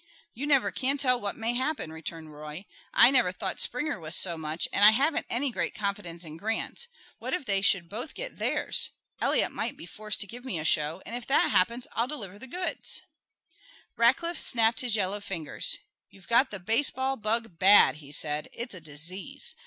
[0.33, 2.65] "You never can tell what may happen," returned Roy.
[2.91, 6.87] "I never thought Springer was so much, and I haven't any great confidence in Grant.
[7.19, 8.89] What if they should both get theirs?
[9.21, 12.39] Eliot might be forced to give me a show, and if that happens I'll deliver
[12.39, 13.03] the goods"
[13.95, 15.77] Rackliff snapped his yellow fingers.
[16.09, 18.49] "You've got the baseball bug bad," he said.
[18.53, 19.53] "It's a disease.